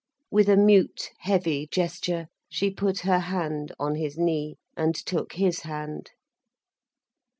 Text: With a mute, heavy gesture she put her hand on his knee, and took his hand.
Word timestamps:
With 0.31 0.49
a 0.49 0.57
mute, 0.57 1.11
heavy 1.19 1.67
gesture 1.67 2.25
she 2.49 2.71
put 2.71 3.01
her 3.01 3.19
hand 3.19 3.71
on 3.77 3.93
his 3.93 4.17
knee, 4.17 4.55
and 4.75 4.95
took 4.95 5.33
his 5.33 5.59
hand. 5.59 6.09